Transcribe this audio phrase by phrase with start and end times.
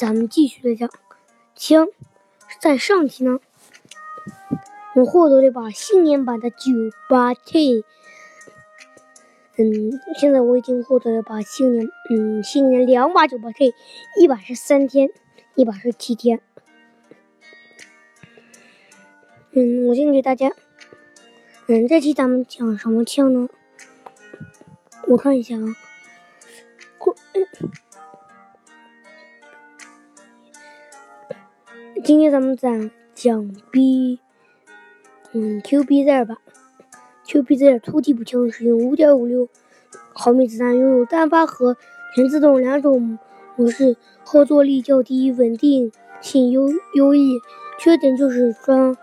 [0.00, 0.88] 咱们继续来讲，
[1.54, 1.86] 枪
[2.58, 3.38] 在上期呢，
[4.94, 6.72] 我获得了一把新年版的九
[7.06, 7.84] 八 K。
[9.58, 13.74] 嗯，现在我已经获得了把新年，嗯，新年两把九八 K，
[14.18, 15.10] 一把是三天，
[15.54, 16.40] 一把是七天。
[19.50, 20.50] 嗯，我先给大家，
[21.66, 23.50] 嗯，这期咱们讲什么枪呢？
[25.08, 25.76] 我看一下啊，
[26.96, 27.14] 过
[31.98, 34.18] 今天咱们讲讲 B，
[35.32, 36.38] 嗯，QBZ 吧。
[37.26, 39.48] QBZ 突击步枪使用5.56
[40.14, 41.76] 毫米子弹，拥有单发和
[42.14, 43.18] 全自动两种
[43.56, 47.38] 模式，后坐力较低，稳定性优优异。
[47.78, 48.96] 缺点就是装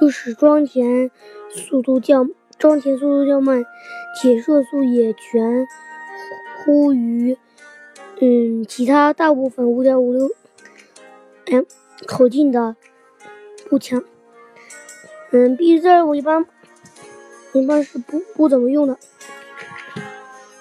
[0.00, 1.10] 就是装填
[1.50, 2.26] 速度较
[2.58, 3.64] 装填速度较慢，
[4.20, 5.66] 且射速也全
[6.64, 7.36] 乎于
[8.20, 10.30] 嗯其他大部分5.56
[11.46, 11.64] M
[12.06, 12.76] 口径的
[13.68, 14.02] 步枪。
[15.30, 16.46] 嗯，BZ 我一般。
[17.54, 18.96] 一般是不不怎么用的，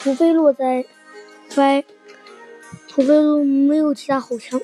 [0.00, 0.84] 除非落在
[1.54, 1.84] 歪，
[2.88, 4.60] 除非没有其他好枪，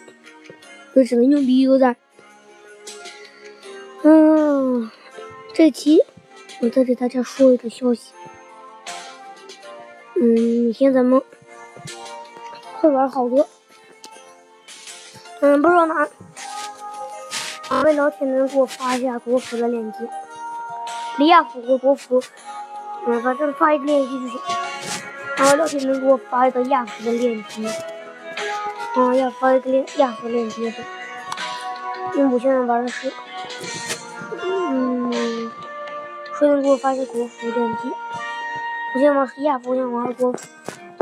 [0.93, 1.95] 就只能用 BU 在。
[4.03, 4.91] 嗯，
[5.55, 6.01] 这期
[6.61, 8.11] 我再给大家说一个消息。
[10.17, 10.37] 嗯，
[10.69, 11.23] 以前咱们
[12.81, 13.49] 会玩好多。
[15.41, 16.09] 嗯，不知道哪
[17.71, 19.99] 哪位老铁能给我发一下国服的链接。
[21.19, 22.23] 利亚服和国服，
[23.07, 24.41] 嗯，反正发一个链接就行。
[25.37, 27.69] 然后老铁能给我发一个亚服的链接，
[28.95, 30.77] 啊，要发一个链亚服链接的。
[32.15, 33.13] 因为我现在玩的是，
[34.43, 35.13] 嗯，
[36.39, 37.89] 谁能给我发一个国服链接？
[38.95, 40.39] 我现在玩是亚服，我想玩国服。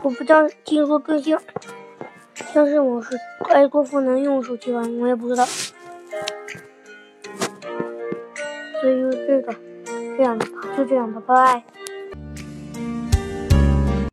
[0.03, 1.39] 国服将听说更新，
[2.55, 5.47] 但是我是哎，国服能用手机玩，我也不知道。
[8.81, 9.54] 所以就这个。
[10.16, 11.85] 这样的，就这样吧，拜拜。